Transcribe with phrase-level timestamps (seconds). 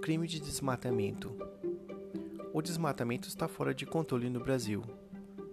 [0.00, 1.30] crime de desmatamento.
[2.54, 4.82] O desmatamento está fora de controle no Brasil.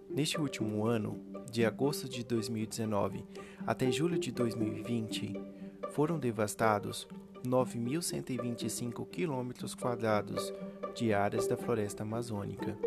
[0.09, 1.19] Neste último ano,
[1.51, 3.25] de agosto de 2019
[3.65, 5.33] até julho de 2020,
[5.91, 7.07] foram devastados
[7.45, 9.51] 9.125 km
[10.95, 12.77] de áreas da floresta amazônica,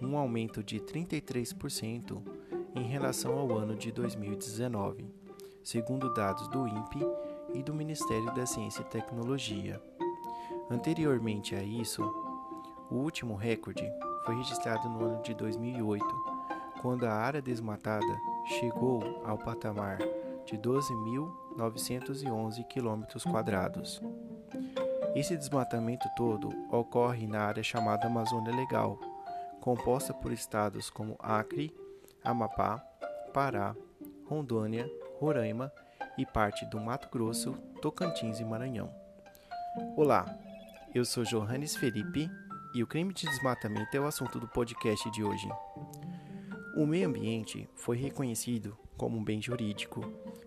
[0.00, 2.22] um aumento de 33%
[2.74, 5.04] em relação ao ano de 2019,
[5.62, 7.06] segundo dados do INPE
[7.54, 9.82] e do Ministério da Ciência e Tecnologia.
[10.70, 12.02] Anteriormente a isso,
[12.90, 13.90] o último recorde
[14.24, 16.04] foi registrado no ano de 2008,
[16.82, 19.96] quando a área desmatada chegou ao patamar
[20.44, 23.04] de 12.911 km.
[25.14, 28.98] Esse desmatamento todo ocorre na área chamada Amazônia Legal,
[29.60, 31.74] composta por estados como Acre,
[32.22, 32.76] Amapá,
[33.32, 33.74] Pará,
[34.26, 34.86] Rondônia,
[35.18, 35.72] Roraima
[36.18, 38.92] e parte do Mato Grosso, Tocantins e Maranhão.
[39.96, 40.26] Olá,
[40.94, 42.30] eu sou Johannes Felipe
[42.74, 45.48] e o crime de desmatamento é o assunto do podcast de hoje.
[46.76, 50.00] O meio ambiente foi reconhecido como um bem jurídico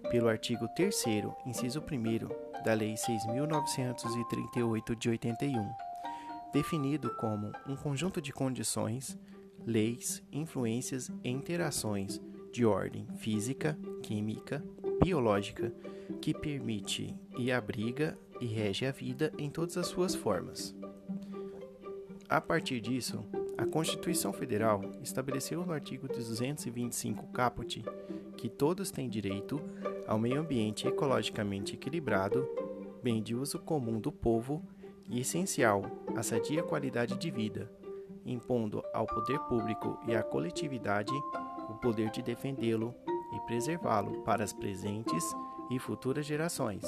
[0.10, 1.04] pelo artigo 3,
[1.46, 5.70] inciso 1 da Lei 6.938 de 81,
[6.52, 9.18] definido como um conjunto de condições,
[9.66, 12.20] leis, influências e interações
[12.52, 14.64] de ordem física, química,
[15.04, 15.74] biológica
[16.22, 20.76] que permite e abriga e rege a vida em todas as suas formas.
[22.30, 23.26] A partir disso,
[23.58, 27.84] a Constituição Federal estabeleceu no artigo 225 caput
[28.38, 29.62] que todos têm direito
[30.08, 32.48] ao meio ambiente ecologicamente equilibrado,
[33.04, 34.64] bem de uso comum do povo
[35.10, 35.84] e essencial
[36.16, 37.70] à sadia qualidade de vida,
[38.26, 41.14] impondo ao poder público e à coletividade
[41.70, 42.96] o poder de defendê-lo
[43.32, 45.24] e preservá-lo para as presentes
[45.70, 46.84] e futuras gerações.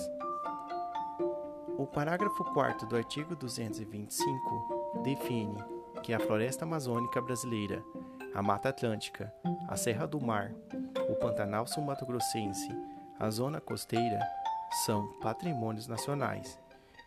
[1.77, 5.57] O parágrafo 4 do artigo 225 define
[6.03, 7.83] que a floresta amazônica brasileira,
[8.33, 9.33] a Mata Atlântica,
[9.67, 10.53] a Serra do Mar,
[11.09, 12.69] o Pantanal Sul-Mato-Grossense,
[13.19, 14.19] a zona costeira
[14.85, 16.59] são patrimônios nacionais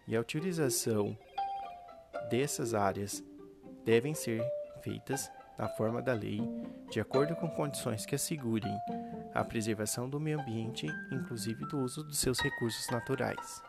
[0.08, 1.16] e a utilização
[2.30, 3.22] dessas áreas
[3.84, 4.42] devem ser
[4.82, 6.40] feitas na forma da lei,
[6.90, 8.76] de acordo com condições que assegurem
[9.36, 13.62] a preservação do meio ambiente, inclusive do uso dos seus recursos naturais.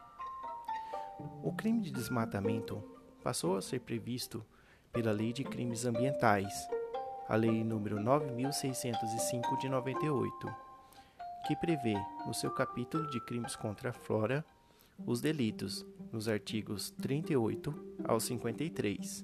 [1.43, 2.81] O crime de desmatamento
[3.21, 4.45] passou a ser previsto
[4.93, 6.53] pela Lei de Crimes Ambientais,
[7.27, 10.55] a Lei nº 9605 de 98,
[11.45, 11.95] que prevê
[12.25, 14.45] no seu capítulo de crimes contra a flora
[15.05, 17.73] os delitos nos artigos 38
[18.05, 19.21] ao 53.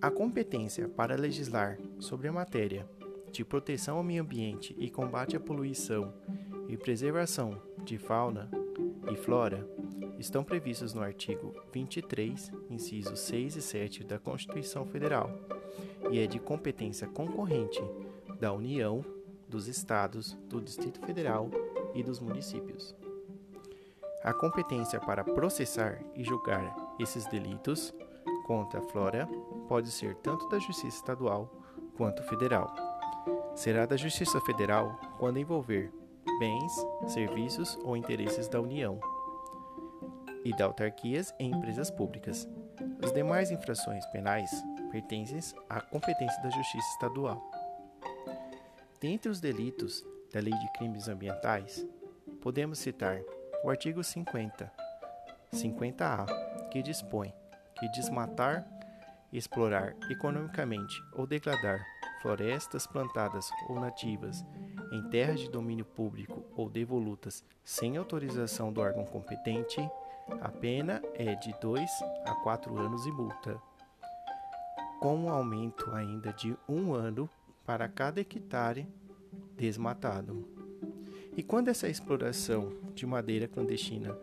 [0.00, 2.88] A competência para legislar sobre a matéria
[3.36, 6.10] de proteção ao meio ambiente e combate à poluição
[6.68, 8.50] e preservação de fauna
[9.12, 9.68] e flora
[10.18, 15.30] estão previstos no artigo 23, incisos 6 e 7 da Constituição Federal
[16.10, 17.82] e é de competência concorrente
[18.40, 19.04] da União,
[19.46, 21.50] dos Estados, do Distrito Federal
[21.94, 22.94] e dos municípios.
[24.24, 27.94] A competência para processar e julgar esses delitos
[28.46, 29.28] contra a flora
[29.68, 31.52] pode ser tanto da Justiça Estadual
[31.96, 32.95] quanto federal.
[33.56, 35.90] Será da Justiça Federal quando envolver
[36.38, 36.72] bens,
[37.06, 39.00] serviços ou interesses da União
[40.44, 42.46] e da autarquias em empresas públicas.
[43.02, 44.50] As demais infrações penais
[44.90, 45.40] pertencem
[45.70, 47.42] à competência da Justiça Estadual.
[49.00, 51.86] Dentre os delitos da Lei de Crimes Ambientais,
[52.42, 53.22] podemos citar
[53.64, 54.70] o artigo 50,
[55.54, 57.32] 50A, que dispõe
[57.78, 58.66] que desmatar,
[59.32, 64.44] explorar economicamente ou degradar florestas plantadas ou nativas
[64.92, 69.80] em terras de domínio público ou devolutas sem autorização do órgão competente
[70.40, 71.88] a pena é de 2
[72.26, 73.60] a 4 anos e multa,
[74.98, 77.30] com um aumento ainda de um ano
[77.64, 78.88] para cada hectare
[79.56, 80.44] desmatado.
[81.36, 84.18] E quando essa exploração de madeira clandestina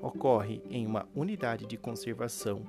[0.00, 2.62] ocorre em uma unidade de conservação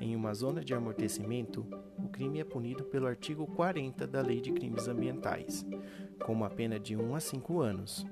[0.00, 1.64] em uma zona de amortecimento,
[2.12, 5.66] crime é punido pelo artigo 40 da Lei de Crimes Ambientais,
[6.22, 8.06] com uma pena de 1 a 5 anos.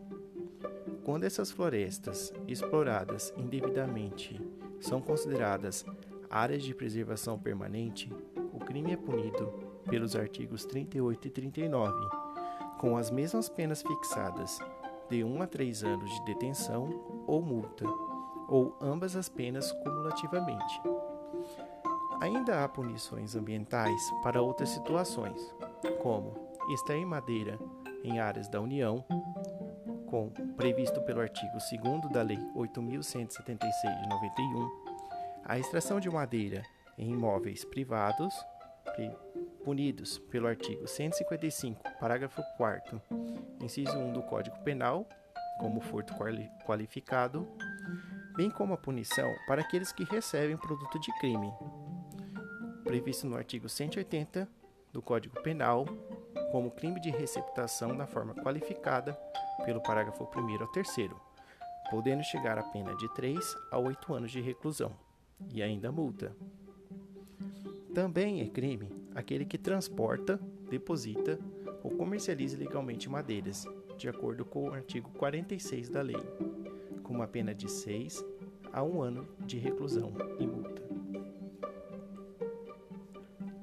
[1.05, 4.41] Quando essas florestas exploradas indevidamente
[4.81, 5.85] são consideradas
[6.31, 8.11] áreas de preservação permanente,
[8.53, 9.53] o crime é punido
[9.89, 11.93] pelos artigos 38 e 39,
[12.79, 14.59] com as mesmas penas fixadas
[15.11, 17.85] de 1 a 3 anos de detenção ou multa,
[18.49, 20.81] ou ambas as penas cumulativamente.
[22.21, 25.41] Ainda há punições ambientais para outras situações,
[26.03, 26.35] como
[26.71, 27.59] extrair madeira
[28.05, 29.03] em áreas da União,
[30.07, 34.69] com previsto pelo artigo 2 da Lei 8.176 de 91,
[35.45, 36.63] A extração de madeira
[36.99, 38.35] em imóveis privados,
[39.65, 43.01] punidos pelo artigo 155, parágrafo 4,
[43.63, 45.09] inciso 1 do Código Penal,
[45.59, 46.15] como furto
[46.67, 47.49] qualificado,
[48.37, 51.53] bem como a punição para aqueles que recebem produto de crime,
[52.91, 54.49] previsto no artigo 180
[54.93, 55.87] do Código Penal,
[56.51, 59.13] como crime de receptação na forma qualificada
[59.65, 60.89] pelo parágrafo 1 ao 3,
[61.89, 63.39] podendo chegar a pena de 3
[63.71, 64.91] a 8 anos de reclusão
[65.55, 66.37] e ainda multa.
[67.95, 71.39] Também é crime aquele que transporta, deposita
[71.85, 73.65] ou comercializa ilegalmente madeiras,
[73.97, 76.21] de acordo com o artigo 46 da lei,
[77.05, 78.25] com uma pena de 6
[78.73, 80.80] a 1 ano de reclusão e multa.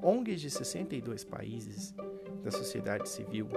[0.02, 1.94] ONGs de 62 países
[2.44, 3.48] da sociedade civil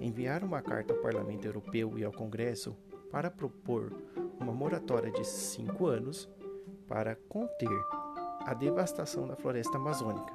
[0.00, 2.76] enviaram uma carta ao Parlamento Europeu e ao Congresso
[3.10, 3.92] para propor
[4.40, 6.28] uma moratória de cinco anos
[6.88, 7.68] para conter
[8.44, 10.34] a devastação da floresta amazônica.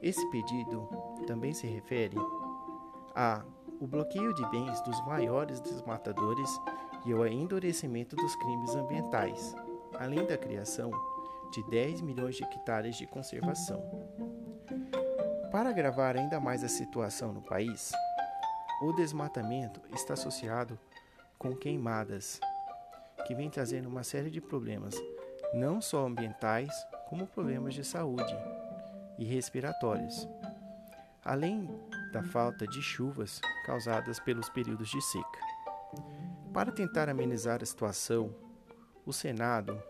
[0.00, 0.88] Esse pedido
[1.26, 2.16] também se refere
[3.14, 3.44] a
[3.80, 6.50] o bloqueio de bens dos maiores desmatadores
[7.06, 9.54] e o endurecimento dos crimes ambientais,
[9.94, 10.90] além da criação
[11.52, 14.27] de 10 milhões de hectares de conservação.
[15.58, 17.90] Para agravar ainda mais a situação no país,
[18.80, 20.78] o desmatamento está associado
[21.36, 22.38] com queimadas,
[23.26, 24.94] que vem trazendo uma série de problemas
[25.52, 26.72] não só ambientais,
[27.08, 28.32] como problemas de saúde
[29.18, 30.28] e respiratórios,
[31.24, 31.68] além
[32.12, 35.40] da falta de chuvas causadas pelos períodos de seca.
[36.54, 38.32] Para tentar amenizar a situação,
[39.04, 39.82] o Senado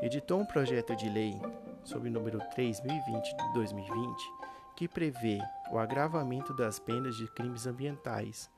[0.00, 1.38] editou um projeto de lei
[1.84, 4.40] sob o número 3020 de 2020
[4.80, 5.38] que prevê
[5.70, 8.50] o agravamento das penas de crimes ambientais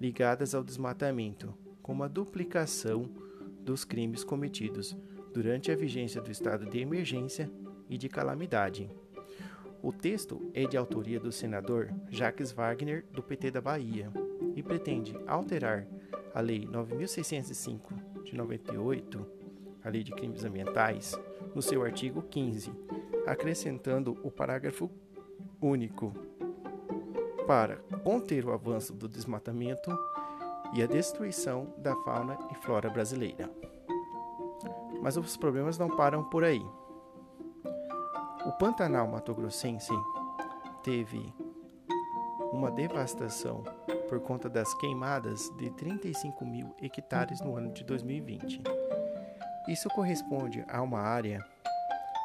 [0.00, 1.52] ligadas ao desmatamento,
[1.82, 3.02] como a duplicação
[3.60, 4.96] dos crimes cometidos
[5.34, 7.50] durante a vigência do estado de emergência
[7.90, 8.90] e de calamidade.
[9.82, 14.10] O texto é de autoria do senador Jacques Wagner, do PT da Bahia,
[14.54, 15.86] e pretende alterar
[16.32, 17.92] a Lei 9605
[18.24, 19.26] de 98,
[19.84, 21.14] a Lei de Crimes Ambientais,
[21.54, 22.72] no seu artigo 15,
[23.26, 24.90] acrescentando o parágrafo
[25.66, 26.12] único
[27.46, 29.90] para conter o avanço do desmatamento
[30.72, 33.50] e a destruição da fauna e flora brasileira.
[35.00, 36.64] Mas os problemas não param por aí.
[38.44, 39.92] O Pantanal Mato Grossense
[40.82, 41.32] teve
[42.52, 43.62] uma devastação
[44.08, 48.62] por conta das queimadas de 35 mil hectares no ano de 2020.
[49.68, 51.44] Isso corresponde a uma área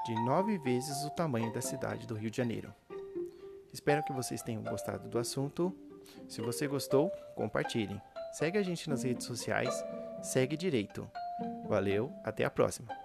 [0.06, 2.74] de nove vezes o tamanho da cidade do Rio de Janeiro.
[3.74, 5.76] Espero que vocês tenham gostado do assunto.
[6.28, 8.02] Se você gostou, compartilhe.
[8.34, 9.84] Segue a gente nas redes sociais,
[10.22, 11.10] segue direito.
[11.68, 13.01] Valeu, até a próxima.